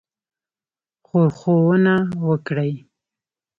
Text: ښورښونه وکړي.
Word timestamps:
ښورښونه 1.07 1.95
وکړي. 2.27 2.71